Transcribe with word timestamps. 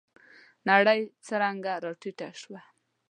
نرۍ 0.67 1.01
څانگه 1.25 1.73
راټيټه 1.83 2.29
شوه. 2.41 2.61